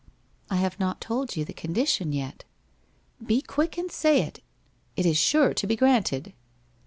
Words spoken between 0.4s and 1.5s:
1 I have not told you